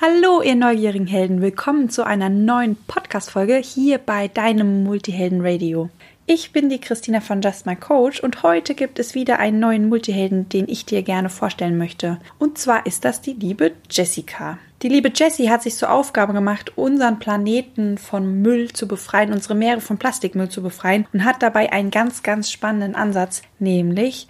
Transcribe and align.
Hallo, 0.00 0.42
ihr 0.42 0.54
neugierigen 0.54 1.08
Helden. 1.08 1.42
Willkommen 1.42 1.90
zu 1.90 2.06
einer 2.06 2.28
neuen 2.28 2.76
Podcast-Folge 2.76 3.56
hier 3.56 3.98
bei 3.98 4.28
deinem 4.28 4.84
Multihelden 4.84 5.44
Radio. 5.44 5.90
Ich 6.24 6.52
bin 6.52 6.68
die 6.68 6.80
Christina 6.80 7.20
von 7.20 7.42
Just 7.42 7.66
My 7.66 7.74
Coach 7.74 8.22
und 8.22 8.44
heute 8.44 8.76
gibt 8.76 9.00
es 9.00 9.16
wieder 9.16 9.40
einen 9.40 9.58
neuen 9.58 9.88
Multihelden, 9.88 10.48
den 10.50 10.68
ich 10.68 10.86
dir 10.86 11.02
gerne 11.02 11.28
vorstellen 11.30 11.76
möchte. 11.78 12.20
Und 12.38 12.58
zwar 12.58 12.86
ist 12.86 13.04
das 13.04 13.22
die 13.22 13.32
liebe 13.32 13.72
Jessica. 13.90 14.60
Die 14.82 14.88
liebe 14.88 15.10
Jessie 15.12 15.50
hat 15.50 15.64
sich 15.64 15.74
zur 15.74 15.90
Aufgabe 15.90 16.32
gemacht, 16.32 16.78
unseren 16.78 17.18
Planeten 17.18 17.98
von 17.98 18.40
Müll 18.40 18.72
zu 18.72 18.86
befreien, 18.86 19.32
unsere 19.32 19.56
Meere 19.56 19.80
von 19.80 19.98
Plastikmüll 19.98 20.48
zu 20.48 20.62
befreien 20.62 21.08
und 21.12 21.24
hat 21.24 21.42
dabei 21.42 21.72
einen 21.72 21.90
ganz, 21.90 22.22
ganz 22.22 22.52
spannenden 22.52 22.94
Ansatz, 22.94 23.42
nämlich 23.58 24.28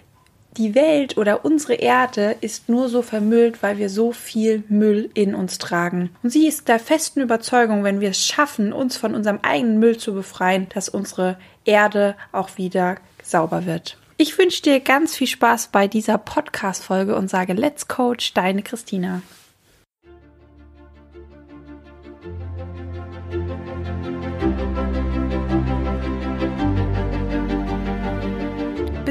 die 0.57 0.75
Welt 0.75 1.17
oder 1.17 1.45
unsere 1.45 1.75
Erde 1.75 2.37
ist 2.41 2.69
nur 2.69 2.89
so 2.89 3.03
vermüllt, 3.03 3.63
weil 3.63 3.79
wir 3.79 3.91
so 3.91 4.13
viel 4.13 4.65
Müll 4.69 5.11
in 5.15 5.35
uns 5.35 5.59
tragen. 5.59 6.11
Und 6.23 6.31
sie 6.31 6.49
ist 6.49 6.69
der 6.69 6.79
festen 6.79 7.21
Überzeugung, 7.21 7.85
wenn 7.85 8.01
wir 8.01 8.11
es 8.11 8.27
schaffen, 8.27 8.73
uns 8.73 8.97
von 8.97 9.15
unserem 9.15 9.39
eigenen 9.43 9.79
Müll 9.79 9.99
zu 9.99 10.15
befreien, 10.15 10.67
dass 10.75 10.89
unsere 10.89 11.39
Erde 11.65 12.17
auch 12.33 12.57
wieder 12.57 12.97
sauber 13.23 13.67
wird. 13.67 13.99
Ich 14.17 14.37
wünsche 14.37 14.63
dir 14.63 14.81
ganz 14.81 15.15
viel 15.15 15.29
Spaß 15.29 15.69
bei 15.69 15.87
dieser 15.87 16.19
Podcast-Folge 16.19 17.15
und 17.15 17.31
sage 17.31 17.53
Let's 17.53 17.87
Coach, 17.87 18.35
deine 18.35 18.63
Christina. 18.63 19.23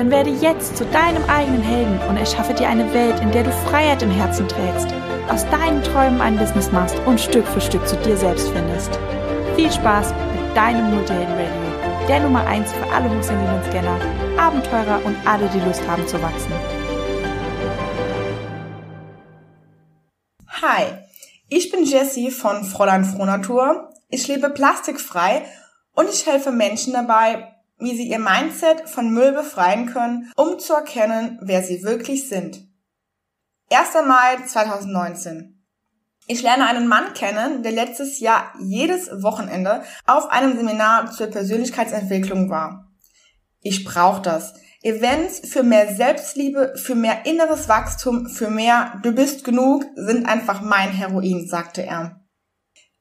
Dann 0.00 0.10
werde 0.10 0.30
jetzt 0.30 0.78
zu 0.78 0.86
deinem 0.86 1.22
eigenen 1.24 1.60
Helden 1.60 2.00
und 2.08 2.16
erschaffe 2.16 2.54
dir 2.54 2.70
eine 2.70 2.90
Welt, 2.94 3.20
in 3.20 3.30
der 3.32 3.44
du 3.44 3.52
Freiheit 3.52 4.02
im 4.02 4.10
Herzen 4.10 4.48
trägst, 4.48 4.88
aus 5.28 5.44
deinen 5.50 5.82
Träumen 5.82 6.22
ein 6.22 6.38
Business 6.38 6.72
machst 6.72 6.98
und 7.04 7.20
Stück 7.20 7.46
für 7.46 7.60
Stück 7.60 7.86
zu 7.86 7.96
dir 7.96 8.16
selbst 8.16 8.48
findest. 8.48 8.98
Viel 9.56 9.70
Spaß 9.70 10.14
mit 10.14 10.56
deinem 10.56 10.94
Multihelden 10.94 11.34
Radio, 11.34 12.06
der 12.08 12.20
Nummer 12.20 12.46
1 12.46 12.72
für 12.72 12.90
alle 12.90 13.10
hochsensiblen 13.10 13.62
Scanner, 13.68 14.00
Abenteurer 14.38 15.04
und 15.04 15.16
alle, 15.26 15.50
die 15.50 15.60
Lust 15.60 15.86
haben 15.86 16.06
zu 16.06 16.16
wachsen. 16.22 16.52
Hi, 20.62 20.84
ich 21.50 21.70
bin 21.70 21.84
Jessie 21.84 22.30
von 22.30 22.64
Fräulein 22.64 23.04
Frohnatur. 23.04 23.90
Ich 24.08 24.26
lebe 24.28 24.48
plastikfrei 24.48 25.44
und 25.94 26.08
ich 26.08 26.24
helfe 26.24 26.52
Menschen 26.52 26.94
dabei, 26.94 27.59
wie 27.80 27.96
sie 27.96 28.08
ihr 28.08 28.18
Mindset 28.18 28.88
von 28.88 29.10
Müll 29.12 29.32
befreien 29.32 29.86
können, 29.86 30.30
um 30.36 30.58
zu 30.58 30.74
erkennen, 30.74 31.38
wer 31.42 31.62
sie 31.62 31.82
wirklich 31.82 32.28
sind. 32.28 32.66
1. 33.70 33.88
Mai 34.06 34.36
2019. 34.46 35.56
Ich 36.26 36.42
lerne 36.42 36.66
einen 36.66 36.86
Mann 36.86 37.12
kennen, 37.14 37.62
der 37.62 37.72
letztes 37.72 38.20
Jahr 38.20 38.52
jedes 38.60 39.08
Wochenende 39.22 39.82
auf 40.06 40.30
einem 40.30 40.56
Seminar 40.56 41.10
zur 41.10 41.26
Persönlichkeitsentwicklung 41.26 42.50
war. 42.50 42.88
Ich 43.60 43.84
brauche 43.84 44.22
das. 44.22 44.54
Events 44.82 45.40
für 45.48 45.62
mehr 45.62 45.94
Selbstliebe, 45.94 46.74
für 46.76 46.94
mehr 46.94 47.26
inneres 47.26 47.68
Wachstum, 47.68 48.28
für 48.28 48.48
mehr 48.48 48.98
Du 49.02 49.12
bist 49.12 49.44
genug 49.44 49.84
sind 49.94 50.26
einfach 50.26 50.62
mein 50.62 50.90
Heroin, 50.90 51.46
sagte 51.46 51.84
er. 51.84 52.20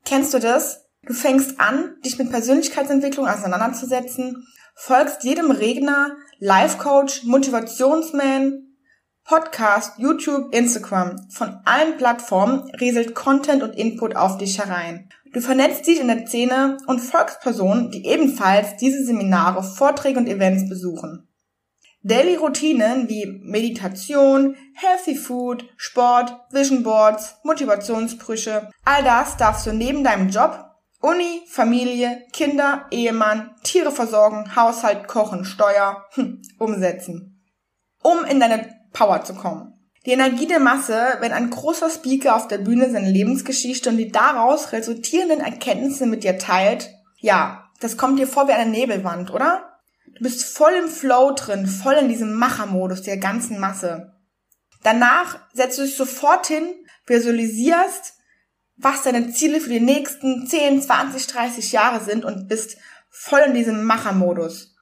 Kennst 0.05 0.33
du 0.33 0.39
das? 0.39 0.85
Du 1.03 1.13
fängst 1.13 1.59
an, 1.59 1.95
dich 2.03 2.17
mit 2.17 2.29
Persönlichkeitsentwicklung 2.29 3.27
auseinanderzusetzen 3.27 4.45
folgst 4.79 5.25
jedem 5.25 5.51
Redner, 5.51 6.15
Life-Coach, 6.39 7.23
Motivationsman, 7.25 8.65
Podcast, 9.25 9.99
YouTube, 9.99 10.55
Instagram. 10.55 11.17
Von 11.29 11.59
allen 11.65 11.97
Plattformen 11.97 12.71
rieselt 12.79 13.13
Content 13.13 13.61
und 13.61 13.75
Input 13.75 14.15
auf 14.15 14.37
dich 14.37 14.57
herein. 14.57 15.09
Du 15.33 15.41
vernetzt 15.41 15.85
dich 15.85 15.99
in 15.99 16.07
der 16.07 16.25
Szene 16.25 16.77
und 16.87 16.99
folgst 16.99 17.41
Personen, 17.41 17.91
die 17.91 18.05
ebenfalls 18.07 18.77
diese 18.77 19.03
Seminare, 19.03 19.63
Vorträge 19.63 20.17
und 20.17 20.27
Events 20.27 20.69
besuchen. 20.69 21.27
Daily 22.01 22.35
Routinen 22.35 23.09
wie 23.09 23.25
Meditation, 23.43 24.55
Healthy 24.75 25.15
Food, 25.15 25.65
Sport, 25.75 26.33
Vision 26.51 26.83
Boards, 26.83 27.35
Motivationssprüche, 27.43 28.71
all 28.85 29.03
das 29.03 29.35
darfst 29.35 29.67
du 29.67 29.73
neben 29.73 30.05
deinem 30.05 30.29
Job 30.29 30.68
Uni, 31.01 31.43
Familie, 31.47 32.25
Kinder, 32.33 32.85
Ehemann, 32.91 33.55
Tiere 33.63 33.91
versorgen, 33.91 34.55
Haushalt, 34.55 35.07
Kochen, 35.07 35.45
Steuer, 35.45 36.05
hm, 36.11 36.41
umsetzen. 36.57 37.41
Um 38.03 38.25
in 38.25 38.39
deine 38.39 38.69
Power 38.91 39.23
zu 39.23 39.33
kommen. 39.33 39.73
Die 40.05 40.11
Energie 40.11 40.47
der 40.47 40.59
Masse, 40.59 41.17
wenn 41.19 41.31
ein 41.31 41.49
großer 41.49 41.89
Speaker 41.89 42.35
auf 42.35 42.47
der 42.47 42.57
Bühne 42.57 42.89
seine 42.89 43.09
Lebensgeschichte 43.09 43.89
und 43.89 43.97
die 43.97 44.11
daraus 44.11 44.71
resultierenden 44.71 45.41
Erkenntnisse 45.41 46.05
mit 46.05 46.23
dir 46.23 46.37
teilt, 46.37 46.89
ja, 47.17 47.69
das 47.79 47.97
kommt 47.97 48.19
dir 48.19 48.27
vor 48.27 48.47
wie 48.47 48.53
eine 48.53 48.69
Nebelwand, 48.69 49.31
oder? 49.31 49.79
Du 50.17 50.23
bist 50.23 50.43
voll 50.43 50.73
im 50.73 50.89
Flow 50.89 51.33
drin, 51.33 51.67
voll 51.67 51.95
in 51.95 52.09
diesem 52.09 52.33
Machermodus 52.33 53.03
der 53.03 53.17
ganzen 53.17 53.59
Masse. 53.59 54.13
Danach 54.83 55.39
setzt 55.53 55.77
du 55.77 55.83
dich 55.83 55.95
sofort 55.95 56.47
hin, 56.47 56.73
visualisierst, 57.05 58.15
was 58.81 59.03
deine 59.03 59.31
Ziele 59.31 59.59
für 59.59 59.69
die 59.69 59.79
nächsten 59.79 60.47
10, 60.47 60.81
20, 60.81 61.27
30 61.27 61.71
Jahre 61.71 62.03
sind 62.03 62.25
und 62.25 62.47
bist 62.47 62.77
voll 63.09 63.41
in 63.41 63.53
diesem 63.53 63.83
Machermodus. 63.83 64.75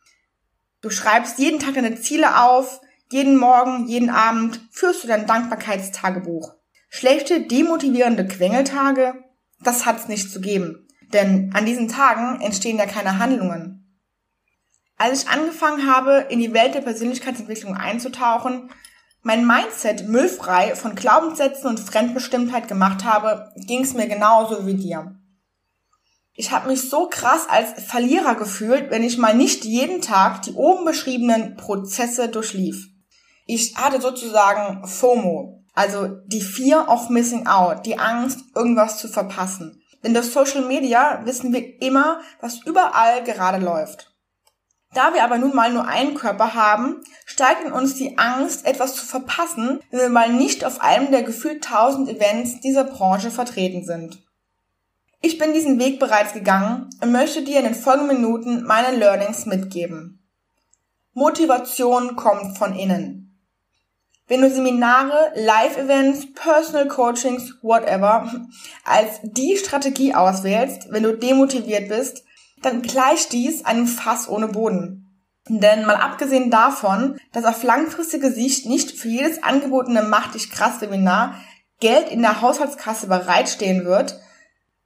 Du 0.82 0.90
schreibst 0.90 1.40
jeden 1.40 1.60
Tag 1.60 1.74
deine 1.74 1.96
Ziele 1.96 2.42
auf, 2.42 2.82
jeden 3.10 3.38
Morgen, 3.38 3.88
jeden 3.88 4.10
Abend 4.10 4.62
führst 4.72 5.04
du 5.04 5.08
dein 5.08 5.26
Dankbarkeitstagebuch. 5.26 6.54
Schlechte, 6.90 7.42
demotivierende 7.42 8.28
Quengeltage, 8.28 9.16
das 9.62 9.86
hat's 9.86 10.08
nicht 10.08 10.32
zu 10.32 10.42
geben. 10.42 10.88
Denn 11.14 11.52
an 11.54 11.66
diesen 11.66 11.88
Tagen 11.88 12.42
entstehen 12.42 12.78
ja 12.78 12.86
keine 12.86 13.18
Handlungen. 13.18 13.78
Als 14.98 15.24
ich 15.24 15.30
angefangen 15.30 15.92
habe, 15.92 16.26
in 16.30 16.40
die 16.40 16.54
Welt 16.54 16.76
der 16.76 16.82
Persönlichkeitsentwicklung 16.82 17.76
einzutauchen, 17.76 18.70
mein 19.28 19.46
Mindset 19.46 20.08
müllfrei 20.08 20.74
von 20.74 20.96
Glaubenssätzen 20.96 21.68
und 21.68 21.82
Fremdbestimmtheit 21.82 22.70
gemacht 22.70 23.04
habe, 23.04 23.52
ging 23.58 23.84
es 23.84 23.94
mir 23.94 24.08
genauso 24.08 24.66
wie 24.66 24.76
dir. 24.76 25.18
Ich 26.34 26.52
habe 26.52 26.70
mich 26.70 26.90
so 26.90 27.10
krass 27.10 27.46
als 27.50 27.84
Verlierer 27.84 28.36
gefühlt, 28.36 28.90
wenn 28.90 29.04
ich 29.04 29.18
mal 29.18 29.36
nicht 29.36 29.66
jeden 29.66 30.02
Tag 30.02 30.44
die 30.44 30.54
oben 30.54 30.86
beschriebenen 30.86 31.58
Prozesse 31.58 32.30
durchlief. 32.30 32.88
Ich 33.46 33.76
hatte 33.76 34.00
sozusagen 34.00 34.88
FOMO, 34.88 35.66
also 35.74 36.08
die 36.28 36.40
Fear 36.40 36.88
of 36.88 37.10
Missing 37.10 37.48
Out, 37.48 37.86
die 37.86 38.00
Angst, 38.00 38.40
irgendwas 38.56 38.98
zu 38.98 39.10
verpassen. 39.10 39.84
Denn 40.06 40.14
durch 40.14 40.32
Social 40.32 40.64
Media 40.66 41.20
wissen 41.26 41.52
wir 41.52 41.82
immer, 41.82 42.22
was 42.40 42.62
überall 42.66 43.26
gerade 43.26 43.62
läuft. 43.62 44.17
Da 44.94 45.14
wir 45.14 45.24
aber 45.24 45.38
nun 45.38 45.56
mal 45.56 45.72
nur 45.72 45.88
einen 45.88 46.16
Körper 46.16 46.54
haben, 46.54 47.04
steigt 47.26 47.66
in 47.66 47.72
uns 47.72 47.96
die 47.96 48.18
Angst, 48.18 48.66
etwas 48.66 48.96
zu 48.96 49.06
verpassen, 49.06 49.80
wenn 49.92 50.00
wir 50.00 50.10
mal 50.10 50.32
nicht 50.32 50.66
auf 50.66 50.82
einem 50.82 51.12
der 51.12 51.24
gefühlt 51.24 51.64
tausend 51.64 52.10
Events 52.10 52.62
dieser 52.62 52.84
Branche 52.84 53.30
vertreten 53.30 53.84
sind. 53.84 54.24
Ich 55.22 55.38
bin 55.38 55.54
diesen 55.54 55.80
Weg 55.80 56.00
bereits 56.00 56.34
gegangen 56.34 56.90
und 57.02 57.12
möchte 57.12 57.44
dir 57.44 57.60
in 57.60 57.66
den 57.66 57.76
folgenden 57.76 58.22
Minuten 58.22 58.64
meine 58.64 58.96
Learnings 58.96 59.46
mitgeben. 59.46 60.24
Motivation 61.14 62.16
kommt 62.16 62.58
von 62.58 62.76
innen. 62.76 63.24
Wenn 64.28 64.42
du 64.42 64.52
Seminare, 64.52 65.32
Live-Events, 65.36 66.34
Personal 66.34 66.88
Coachings, 66.88 67.56
whatever, 67.62 68.30
als 68.84 69.20
die 69.24 69.58
Strategie 69.58 70.14
auswählst, 70.14 70.92
wenn 70.92 71.04
du 71.04 71.18
demotiviert 71.18 71.88
bist, 71.88 72.24
dann 72.62 72.82
gleicht 72.82 73.34
dies 73.34 73.66
einem 73.66 73.88
Fass 73.88 74.28
ohne 74.28 74.48
Boden. 74.48 75.04
Denn 75.50 75.86
mal 75.86 75.96
abgesehen 75.96 76.52
davon, 76.52 77.18
dass 77.32 77.46
auf 77.46 77.64
langfristige 77.64 78.32
Sicht 78.32 78.66
nicht 78.66 78.92
für 78.92 79.08
jedes 79.08 79.44
angebotene 79.44 80.04
Mach 80.04 80.32
dich 80.32 80.50
krass 80.50 80.82
Webinar 80.82 81.36
Geld 81.80 82.10
in 82.10 82.22
der 82.22 82.42
Haushaltskasse 82.42 83.08
bereitstehen 83.08 83.86
wird, 83.86 84.20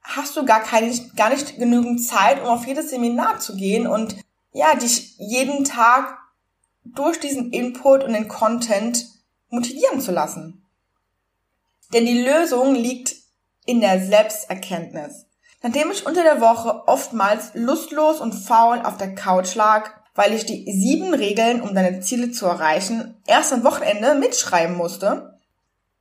hast 0.02 0.36
du 0.36 0.44
gar, 0.44 0.60
keine, 0.60 0.92
gar 1.16 1.30
nicht 1.30 1.56
genügend 1.56 2.04
Zeit, 2.04 2.40
um 2.42 2.48
auf 2.48 2.66
jedes 2.66 2.90
Seminar 2.90 3.40
zu 3.40 3.56
gehen 3.56 3.86
und 3.86 4.16
ja, 4.52 4.74
dich 4.74 5.16
jeden 5.18 5.64
Tag 5.64 6.18
durch 6.84 7.18
diesen 7.18 7.50
Input 7.52 8.04
und 8.04 8.12
den 8.12 8.28
Content 8.28 9.06
motivieren 9.48 10.00
zu 10.00 10.12
lassen. 10.12 10.66
Denn 11.92 12.04
die 12.04 12.22
Lösung 12.22 12.74
liegt 12.74 13.16
in 13.64 13.80
der 13.80 14.04
Selbsterkenntnis. 14.04 15.26
Nachdem 15.62 15.90
ich 15.92 16.06
unter 16.06 16.24
der 16.24 16.40
Woche 16.40 16.88
oftmals 16.88 17.52
lustlos 17.54 18.20
und 18.20 18.32
faul 18.32 18.80
auf 18.80 18.96
der 18.96 19.14
Couch 19.14 19.54
lag, 19.54 19.90
weil 20.14 20.32
ich 20.32 20.44
die 20.44 20.64
sieben 20.70 21.14
Regeln, 21.14 21.62
um 21.62 21.74
deine 21.74 22.00
Ziele 22.00 22.32
zu 22.32 22.46
erreichen, 22.46 23.22
erst 23.26 23.52
am 23.52 23.64
Wochenende 23.64 24.14
mitschreiben 24.14 24.76
musste, 24.76 25.38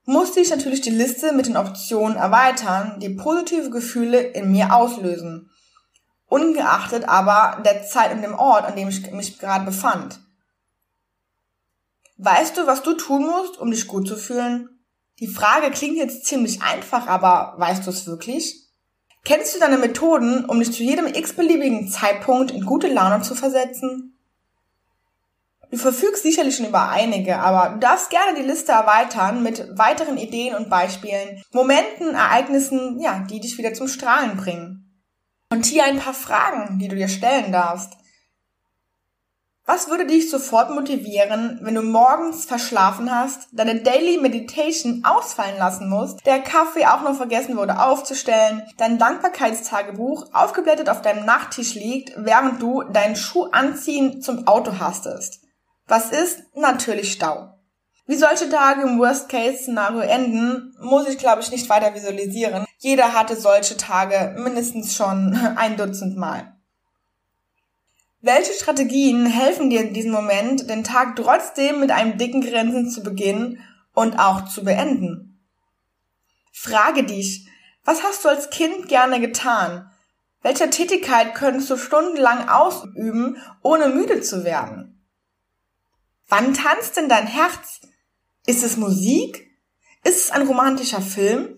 musste 0.05 0.39
ich 0.39 0.49
natürlich 0.49 0.81
die 0.81 0.89
Liste 0.89 1.31
mit 1.31 1.45
den 1.45 1.57
Optionen 1.57 2.17
erweitern, 2.17 2.99
die 2.99 3.09
positive 3.09 3.69
Gefühle 3.69 4.19
in 4.19 4.51
mir 4.51 4.73
auslösen. 4.73 5.49
Ungeachtet 6.27 7.07
aber 7.07 7.61
der 7.63 7.83
Zeit 7.83 8.11
und 8.13 8.21
dem 8.21 8.35
Ort, 8.35 8.65
an 8.65 8.75
dem 8.75 8.89
ich 8.89 9.11
mich 9.11 9.37
gerade 9.37 9.65
befand. 9.65 10.19
Weißt 12.17 12.57
du, 12.57 12.67
was 12.67 12.83
du 12.83 12.93
tun 12.93 13.25
musst, 13.27 13.57
um 13.57 13.71
dich 13.71 13.87
gut 13.87 14.07
zu 14.07 14.15
fühlen? 14.15 14.69
Die 15.19 15.27
Frage 15.27 15.71
klingt 15.71 15.97
jetzt 15.97 16.25
ziemlich 16.25 16.61
einfach, 16.61 17.07
aber 17.07 17.53
weißt 17.57 17.85
du 17.85 17.91
es 17.91 18.07
wirklich? 18.07 18.60
Kennst 19.23 19.55
du 19.55 19.59
deine 19.59 19.77
Methoden, 19.77 20.45
um 20.45 20.59
dich 20.59 20.73
zu 20.73 20.83
jedem 20.83 21.07
x-beliebigen 21.07 21.87
Zeitpunkt 21.89 22.51
in 22.51 22.65
gute 22.65 22.87
Laune 22.87 23.21
zu 23.21 23.35
versetzen? 23.35 24.17
Du 25.69 25.77
verfügst 25.77 26.23
sicherlich 26.23 26.57
schon 26.57 26.65
über 26.65 26.89
einige, 26.89 27.39
aber 27.39 27.73
du 27.73 27.79
darfst 27.79 28.09
gerne 28.09 28.37
die 28.37 28.45
Liste 28.45 28.73
erweitern 28.73 29.41
mit 29.41 29.65
weiteren 29.77 30.17
Ideen 30.17 30.55
und 30.55 30.69
Beispielen, 30.69 31.41
Momenten, 31.53 32.13
Ereignissen, 32.13 32.99
ja, 32.99 33.25
die 33.29 33.39
dich 33.39 33.57
wieder 33.57 33.73
zum 33.73 33.87
Strahlen 33.87 34.35
bringen. 34.35 34.81
Und 35.49 35.65
hier 35.65 35.85
ein 35.85 35.99
paar 35.99 36.13
Fragen, 36.13 36.79
die 36.79 36.89
du 36.89 36.95
dir 36.95 37.07
stellen 37.07 37.53
darfst. 37.53 37.93
Was 39.73 39.87
würde 39.87 40.05
dich 40.05 40.29
sofort 40.29 40.71
motivieren, 40.71 41.57
wenn 41.61 41.75
du 41.75 41.81
morgens 41.81 42.43
verschlafen 42.43 43.09
hast, 43.09 43.47
deine 43.53 43.79
Daily 43.79 44.17
Meditation 44.17 45.05
ausfallen 45.05 45.57
lassen 45.57 45.87
musst, 45.87 46.25
der 46.25 46.39
Kaffee 46.39 46.85
auch 46.85 47.03
noch 47.03 47.15
vergessen 47.15 47.55
wurde 47.55 47.81
aufzustellen, 47.81 48.63
dein 48.75 48.97
Dankbarkeitstagebuch 48.97 50.25
aufgeblättert 50.33 50.89
auf 50.89 51.01
deinem 51.01 51.25
Nachttisch 51.25 51.75
liegt, 51.75 52.11
während 52.17 52.61
du 52.61 52.83
deinen 52.83 53.15
Schuh 53.15 53.45
anziehen 53.45 54.21
zum 54.21 54.45
Auto 54.45 54.77
hastest? 54.77 55.39
Was 55.87 56.11
ist? 56.11 56.41
Natürlich 56.53 57.13
Stau. 57.13 57.53
Wie 58.07 58.17
solche 58.17 58.49
Tage 58.49 58.81
im 58.81 58.99
Worst-Case-Szenario 58.99 60.01
enden, 60.01 60.75
muss 60.81 61.07
ich 61.07 61.17
glaube 61.17 61.43
ich 61.43 61.49
nicht 61.49 61.69
weiter 61.69 61.95
visualisieren. 61.95 62.65
Jeder 62.79 63.13
hatte 63.13 63.37
solche 63.37 63.77
Tage 63.77 64.35
mindestens 64.37 64.93
schon 64.93 65.33
ein 65.55 65.77
Dutzend 65.77 66.17
Mal. 66.17 66.57
Welche 68.23 68.53
Strategien 68.53 69.25
helfen 69.25 69.71
dir 69.71 69.81
in 69.81 69.95
diesem 69.95 70.11
Moment, 70.11 70.69
den 70.69 70.83
Tag 70.83 71.15
trotzdem 71.15 71.79
mit 71.79 71.89
einem 71.89 72.19
dicken 72.19 72.41
Grinsen 72.41 72.89
zu 72.89 73.01
beginnen 73.01 73.59
und 73.93 74.19
auch 74.19 74.45
zu 74.45 74.63
beenden? 74.63 75.39
Frage 76.53 77.03
dich, 77.03 77.47
was 77.83 78.03
hast 78.03 78.23
du 78.23 78.29
als 78.29 78.51
Kind 78.51 78.87
gerne 78.87 79.19
getan? 79.19 79.89
Welcher 80.43 80.69
Tätigkeit 80.69 81.33
könntest 81.33 81.71
du 81.71 81.77
stundenlang 81.77 82.47
ausüben, 82.47 83.37
ohne 83.63 83.89
müde 83.89 84.21
zu 84.21 84.43
werden? 84.43 85.03
Wann 86.27 86.53
tanzt 86.53 86.97
denn 86.97 87.09
dein 87.09 87.25
Herz? 87.25 87.81
Ist 88.45 88.63
es 88.63 88.77
Musik? 88.77 89.49
Ist 90.03 90.25
es 90.25 90.31
ein 90.31 90.45
romantischer 90.45 91.01
Film? 91.01 91.57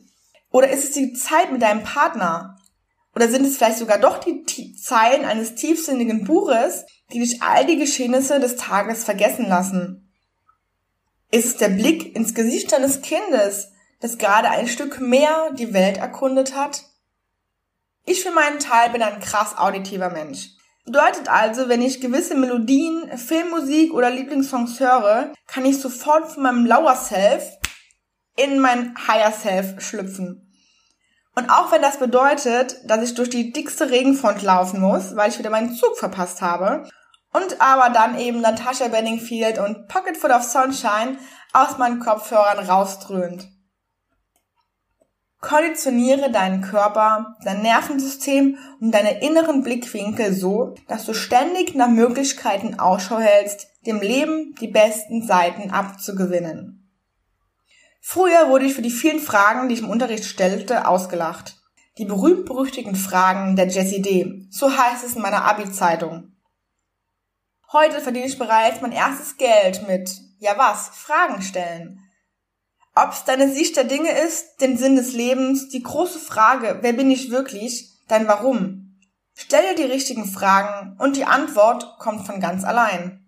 Oder 0.50 0.70
ist 0.70 0.86
es 0.86 0.92
die 0.92 1.14
Zeit 1.14 1.52
mit 1.52 1.62
deinem 1.62 1.84
Partner? 1.84 2.58
Oder 3.16 3.30
sind 3.30 3.46
es 3.46 3.58
vielleicht 3.58 3.78
sogar 3.78 4.00
doch 4.00 4.20
die 4.20 4.76
Zeilen 4.76 5.26
eines 5.26 5.56
tiefsinnigen 5.56 6.24
Buches, 6.24 6.86
die 7.12 7.20
dich 7.20 7.42
all 7.42 7.66
die 7.66 7.78
Geschehnisse 7.78 8.40
des 8.40 8.56
Tages 8.56 9.04
vergessen 9.04 9.48
lassen? 9.48 10.12
Ist 11.32 11.46
es 11.46 11.58
der 11.58 11.70
Blick 11.70 12.16
ins 12.16 12.34
Gesicht 12.34 12.72
deines 12.72 13.02
Kindes, 13.02 13.70
das 14.00 14.18
gerade 14.18 14.50
ein 14.50 14.68
Stück 14.68 15.00
mehr 15.00 15.52
die 15.58 15.74
Welt 15.74 15.98
erkundet 15.98 16.56
hat? 16.56 16.84
Ich 18.06 18.22
für 18.22 18.32
meinen 18.32 18.60
Teil 18.60 18.90
bin 18.90 19.02
ein 19.02 19.20
krass 19.20 19.58
auditiver 19.58 20.10
Mensch. 20.10 20.50
Bedeutet 20.86 21.30
also, 21.30 21.70
wenn 21.70 21.82
ich 21.82 22.02
gewisse 22.02 22.36
Melodien, 22.36 23.18
Filmmusik 23.18 23.94
oder 23.94 24.12
Lieblingssongs 24.12 24.80
höre, 24.80 25.32
kann 25.48 25.64
ich 25.66 25.80
sofort 25.80 26.32
von 26.32 26.44
meinem 26.44 26.66
Lower 26.66 26.96
Self 26.96 27.44
in 28.36 28.60
mein 28.60 28.94
Higher 29.08 29.32
Self 29.32 29.80
schlüpfen. 29.80 30.53
Und 31.36 31.50
auch 31.50 31.72
wenn 31.72 31.82
das 31.82 31.98
bedeutet, 31.98 32.78
dass 32.86 33.04
ich 33.04 33.16
durch 33.16 33.30
die 33.30 33.52
dickste 33.52 33.90
Regenfront 33.90 34.42
laufen 34.44 34.80
muss, 34.80 35.16
weil 35.16 35.30
ich 35.30 35.40
wieder 35.40 35.50
meinen 35.50 35.74
Zug 35.74 35.98
verpasst 35.98 36.42
habe, 36.42 36.88
und 37.34 37.60
aber 37.60 37.92
dann 37.92 38.20
eben 38.20 38.42
Natasha 38.42 38.88
Benningfield 38.88 39.58
und 39.58 39.88
Pocket 39.88 40.16
Foot 40.16 40.32
of 40.32 40.44
Sunshine 40.44 41.18
aus 41.52 41.80
meinen 41.80 42.00
Kopfhörern 42.00 42.60
rausdröhnt. 42.60 43.50
Konditioniere 45.42 46.32
deinen 46.32 46.62
Körper, 46.62 47.36
dein 47.44 47.64
Nervensystem 47.64 48.58
und 48.80 48.92
deine 48.92 49.22
inneren 49.22 49.62
Blickwinkel 49.62 50.34
so, 50.34 50.76
dass 50.88 51.06
du 51.06 51.14
ständig 51.14 51.76
nach 51.76 51.90
Möglichkeiten 51.90 52.80
Ausschau 52.80 53.18
hältst, 53.18 53.68
dem 53.86 54.00
Leben 54.00 54.56
die 54.62 54.70
besten 54.70 55.26
Seiten 55.26 55.72
abzugewinnen. 55.72 56.83
Früher 58.06 58.50
wurde 58.50 58.66
ich 58.66 58.74
für 58.74 58.82
die 58.82 58.92
vielen 58.92 59.22
Fragen, 59.22 59.70
die 59.70 59.76
ich 59.76 59.82
im 59.82 59.90
Unterricht 59.90 60.26
stellte, 60.26 60.88
ausgelacht. 60.90 61.56
Die 61.98 62.04
berühmt-berüchtigten 62.04 62.98
Fragen 62.98 63.56
der 63.56 63.68
Jessie 63.68 64.02
D. 64.02 64.46
So 64.52 64.78
heißt 64.78 65.06
es 65.06 65.16
in 65.16 65.22
meiner 65.22 65.46
Abi-Zeitung. 65.46 66.34
Heute 67.72 68.02
verdiene 68.02 68.26
ich 68.26 68.38
bereits 68.38 68.82
mein 68.82 68.92
erstes 68.92 69.38
Geld 69.38 69.88
mit, 69.88 70.12
ja 70.38 70.58
was, 70.58 70.90
Fragen 70.90 71.42
stellen. 71.42 72.02
Ob's 72.94 73.24
deine 73.24 73.50
Sicht 73.50 73.78
der 73.78 73.86
Dinge 73.86 74.12
ist, 74.12 74.58
den 74.60 74.78
Sinn 74.78 74.98
des 74.98 75.14
Lebens, 75.14 75.70
die 75.70 75.82
große 75.82 76.20
Frage, 76.20 76.80
wer 76.82 76.94
bin 76.94 77.10
ich 77.10 77.32
wirklich, 77.32 77.90
dein 78.10 78.28
Warum. 78.28 79.00
Stell 79.34 79.64
dir 79.70 79.88
die 79.88 79.92
richtigen 79.92 80.26
Fragen 80.26 80.98
und 81.00 81.16
die 81.16 81.26
Antwort 81.26 81.98
kommt 82.00 82.28
von 82.28 82.42
ganz 82.42 82.66
allein. 82.66 83.23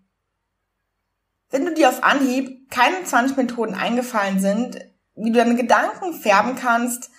Wenn 1.50 1.66
du 1.66 1.74
dir 1.74 1.90
auf 1.90 2.04
Anhieb 2.04 2.70
keine 2.70 3.04
20 3.04 3.38
Methoden 3.38 3.76
eingefallen 3.76 4.40
sind, 4.40 4.80
wie 5.16 5.32
du 5.32 5.38
deine 5.38 5.56
Gedanken 5.56 6.14
färben 6.14 6.56
kannst, 6.56 7.10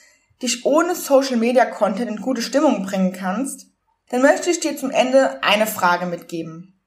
dich 0.43 0.67
ohne 0.67 0.95
Social 0.95 1.37
Media 1.37 1.65
Content 1.65 2.11
in 2.11 2.21
gute 2.21 2.43
Stimmung 2.43 2.85
bringen 2.85 3.13
kannst, 3.13 3.67
dann 4.11 4.23
möchte 4.23 4.51
ich 4.51 4.61
dir 4.61 4.77
zum 4.77 4.91
Ende 4.91 5.43
eine 5.43 5.67
Frage 5.67 6.07
mitgeben. 6.07 6.81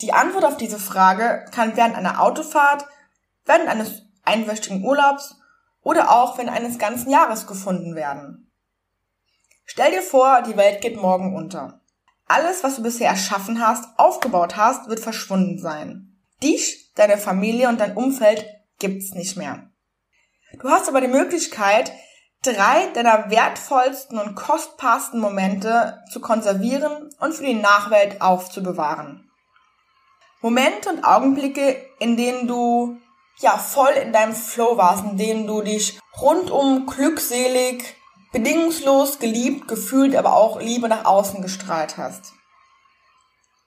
Die 0.00 0.12
Antwort 0.12 0.44
auf 0.44 0.56
diese 0.56 0.78
Frage 0.78 1.44
kann 1.52 1.76
während 1.76 1.96
einer 1.96 2.22
Autofahrt, 2.22 2.86
während 3.44 3.68
eines 3.68 4.02
einwöchigen 4.24 4.84
Urlaubs 4.84 5.36
oder 5.82 6.10
auch 6.12 6.38
während 6.38 6.52
eines 6.52 6.78
ganzen 6.78 7.10
Jahres 7.10 7.46
gefunden 7.46 7.94
werden. 7.94 8.50
Stell 9.64 9.90
dir 9.90 10.02
vor, 10.02 10.42
die 10.42 10.56
Welt 10.56 10.80
geht 10.80 10.96
morgen 10.96 11.36
unter. 11.36 11.80
Alles, 12.28 12.62
was 12.62 12.76
du 12.76 12.82
bisher 12.82 13.08
erschaffen 13.08 13.66
hast, 13.66 13.98
aufgebaut 13.98 14.56
hast, 14.56 14.88
wird 14.88 15.00
verschwunden 15.00 15.58
sein. 15.58 16.18
Dich, 16.42 16.92
deine 16.94 17.16
Familie 17.16 17.68
und 17.68 17.80
dein 17.80 17.96
Umfeld 17.96 18.46
gibt's 18.78 19.14
nicht 19.14 19.36
mehr. 19.36 19.70
Du 20.60 20.68
hast 20.68 20.88
aber 20.88 21.00
die 21.00 21.08
Möglichkeit, 21.08 21.90
drei 22.42 22.86
deiner 22.94 23.30
wertvollsten 23.30 24.18
und 24.18 24.34
kostbarsten 24.34 25.20
Momente 25.20 26.02
zu 26.12 26.20
konservieren 26.20 27.10
und 27.18 27.34
für 27.34 27.44
die 27.44 27.54
Nachwelt 27.54 28.20
aufzubewahren. 28.20 29.30
Momente 30.40 30.90
und 30.90 31.04
Augenblicke, 31.04 31.84
in 31.98 32.16
denen 32.16 32.46
du 32.46 32.98
ja 33.38 33.56
voll 33.56 33.90
in 33.90 34.12
deinem 34.12 34.34
Flow 34.34 34.76
warst, 34.76 35.04
in 35.04 35.16
denen 35.16 35.46
du 35.46 35.62
dich 35.62 35.98
rundum 36.20 36.86
glückselig, 36.86 37.96
bedingungslos 38.32 39.18
geliebt, 39.18 39.68
gefühlt, 39.68 40.14
aber 40.16 40.34
auch 40.34 40.60
Liebe 40.60 40.88
nach 40.88 41.04
außen 41.04 41.42
gestrahlt 41.42 41.96
hast. 41.96 42.32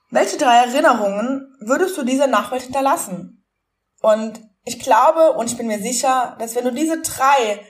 Welche 0.10 0.38
drei 0.38 0.58
Erinnerungen 0.66 1.56
würdest 1.62 1.98
du 1.98 2.04
dieser 2.04 2.28
Nachwelt 2.28 2.64
hinterlassen? 2.64 3.46
Und 4.02 4.42
ich 4.66 4.80
glaube 4.80 5.34
und 5.34 5.50
ich 5.50 5.58
bin 5.58 5.68
mir 5.68 5.80
sicher, 5.80 6.36
dass 6.40 6.56
wenn 6.56 6.66
du 6.66 6.72
diese 6.72 7.02
drei 7.02 7.66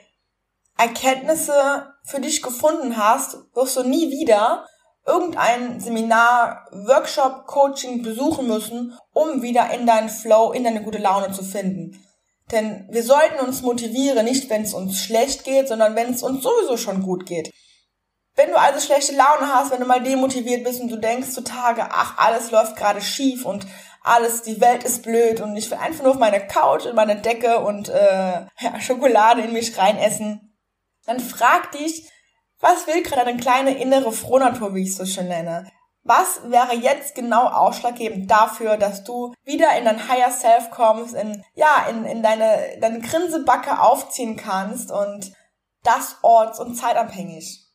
Erkenntnisse 0.77 1.93
für 2.03 2.19
dich 2.19 2.41
gefunden 2.41 2.97
hast, 2.97 3.37
wirst 3.53 3.77
du 3.77 3.83
nie 3.83 4.09
wieder 4.09 4.65
irgendein 5.05 5.79
Seminar, 5.79 6.67
Workshop, 6.71 7.45
Coaching 7.45 8.01
besuchen 8.01 8.47
müssen, 8.47 8.97
um 9.13 9.41
wieder 9.41 9.71
in 9.71 9.85
deinen 9.85 10.09
Flow, 10.09 10.51
in 10.51 10.63
deine 10.63 10.83
gute 10.83 10.99
Laune 10.99 11.31
zu 11.31 11.43
finden. 11.43 12.03
Denn 12.51 12.87
wir 12.89 13.03
sollten 13.03 13.39
uns 13.45 13.61
motivieren, 13.61 14.25
nicht 14.25 14.49
wenn 14.49 14.63
es 14.63 14.73
uns 14.73 14.99
schlecht 14.99 15.43
geht, 15.43 15.67
sondern 15.67 15.95
wenn 15.95 16.13
es 16.13 16.23
uns 16.23 16.43
sowieso 16.43 16.77
schon 16.77 17.01
gut 17.01 17.25
geht. 17.25 17.51
Wenn 18.35 18.49
du 18.49 18.59
also 18.59 18.79
schlechte 18.79 19.15
Laune 19.15 19.53
hast, 19.53 19.71
wenn 19.71 19.81
du 19.81 19.85
mal 19.85 20.01
demotiviert 20.01 20.63
bist 20.63 20.81
und 20.81 20.89
du 20.89 20.97
denkst 20.97 21.31
zu 21.31 21.43
Tage, 21.43 21.87
ach, 21.89 22.17
alles 22.17 22.51
läuft 22.51 22.77
gerade 22.77 23.01
schief 23.01 23.45
und 23.45 23.65
alles, 24.03 24.41
die 24.41 24.59
Welt 24.61 24.83
ist 24.83 25.03
blöd 25.03 25.41
und 25.41 25.55
ich 25.55 25.69
will 25.69 25.77
einfach 25.77 26.03
nur 26.03 26.13
auf 26.13 26.19
meine 26.19 26.45
Couch 26.47 26.85
und 26.85 26.95
meine 26.95 27.17
Decke 27.17 27.59
und 27.59 27.89
äh, 27.89 28.45
ja, 28.59 28.79
Schokolade 28.79 29.41
in 29.41 29.53
mich 29.53 29.77
reinessen, 29.77 30.57
dann 31.05 31.19
frag 31.19 31.71
dich, 31.71 32.09
was 32.59 32.87
will 32.87 33.01
gerade 33.03 33.25
deine 33.25 33.39
kleine 33.39 33.77
innere 33.77 34.11
Frohnatur, 34.11 34.75
wie 34.75 34.83
ich 34.83 34.89
es 34.89 34.97
so 34.97 35.05
schön 35.05 35.27
nenne? 35.27 35.69
Was 36.03 36.41
wäre 36.49 36.75
jetzt 36.75 37.13
genau 37.13 37.47
ausschlaggebend 37.47 38.29
dafür, 38.29 38.77
dass 38.77 39.03
du 39.03 39.33
wieder 39.43 39.77
in 39.77 39.85
dein 39.85 40.09
Higher 40.09 40.31
Self 40.31 40.71
kommst, 40.71 41.13
in, 41.13 41.43
ja, 41.53 41.85
in, 41.89 42.05
in 42.05 42.23
deine, 42.23 42.79
deine 42.79 42.99
Grinsebacke 42.99 43.79
aufziehen 43.79 44.35
kannst 44.35 44.91
und 44.91 45.31
das 45.83 46.17
orts- 46.23 46.59
und 46.59 46.75
zeitabhängig? 46.75 47.70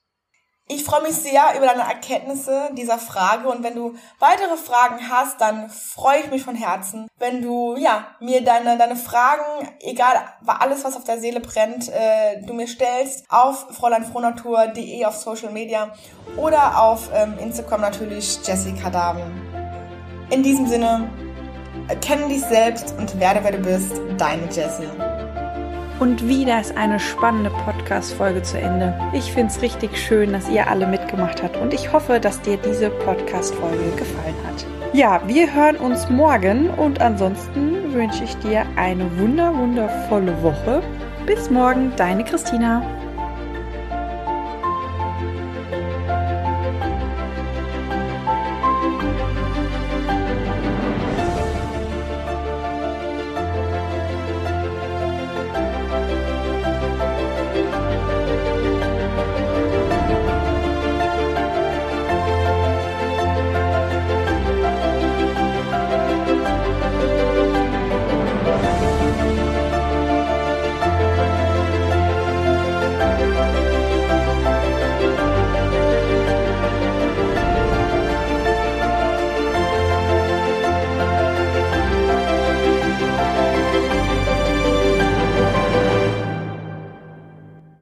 Ich 0.69 0.83
freue 0.83 1.03
mich 1.03 1.15
sehr 1.15 1.43
über 1.57 1.67
deine 1.67 1.83
Erkenntnisse 1.83 2.71
dieser 2.73 2.99
Frage 2.99 3.49
und 3.49 3.63
wenn 3.63 3.77
du 3.77 3.95
weitere 4.19 4.57
Fragen 4.57 4.99
hast, 5.09 5.41
dann 5.41 5.71
freue 5.71 6.19
ich 6.19 6.31
mich 6.33 6.43
von 6.43 6.57
Herzen, 6.57 7.07
wenn 7.21 7.41
du 7.41 7.77
ja 7.77 8.09
mir 8.19 8.43
deine 8.43 8.77
deine 8.77 8.97
Fragen, 8.97 9.69
egal 9.79 10.25
alles 10.45 10.83
was 10.83 10.97
auf 10.97 11.05
der 11.05 11.21
Seele 11.21 11.39
brennt, 11.39 11.89
äh, 11.89 12.43
du 12.43 12.53
mir 12.53 12.67
stellst 12.67 13.27
auf 13.29 13.69
fräuleinfrohnatur.de 13.79 15.05
auf 15.05 15.15
Social 15.15 15.53
Media 15.53 15.95
oder 16.37 16.83
auf 16.83 17.11
ähm, 17.15 17.39
Instagram 17.39 17.83
natürlich 17.83 18.41
Jessica 18.45 18.91
Darwin. 18.91 19.31
In 20.31 20.43
diesem 20.43 20.67
Sinne, 20.67 21.09
erkenne 21.87 22.27
dich 22.27 22.43
selbst 22.43 22.93
und 22.99 23.21
werde 23.21 23.45
wer 23.45 23.53
du 23.53 23.59
bist, 23.59 23.93
deine 24.19 24.47
Jessie. 24.47 24.89
Und 25.99 26.29
wieder 26.29 26.61
ist 26.61 26.76
eine 26.76 27.00
spannende 27.00 27.49
Podcast-Folge 27.49 28.43
zu 28.43 28.59
Ende. 28.59 28.95
Ich 29.15 29.33
finde 29.33 29.50
es 29.50 29.62
richtig 29.62 29.97
schön, 29.97 30.33
dass 30.33 30.49
ihr 30.50 30.69
alle 30.69 30.87
mitgemacht 30.87 31.43
habt 31.43 31.57
und 31.57 31.73
ich 31.73 31.91
hoffe, 31.91 32.21
dass 32.21 32.41
dir 32.43 32.59
diese 32.59 32.91
Podcast-Folge 32.91 33.91
gefallen 33.97 34.35
hat. 34.47 34.67
Ja, 34.93 35.23
wir 35.26 35.53
hören 35.55 35.76
uns 35.76 36.09
morgen 36.11 36.69
und 36.69 37.00
ansonsten 37.00 37.95
wünsche 37.95 38.25
ich 38.25 38.37
dir 38.38 38.67
eine 38.76 39.05
wunder, 39.19 39.57
wundervolle 39.57 40.43
Woche. 40.43 40.83
Bis 41.26 41.50
morgen, 41.50 41.93
deine 41.97 42.25
Christina. 42.25 42.83